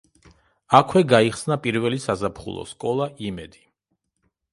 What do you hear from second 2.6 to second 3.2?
სკოლა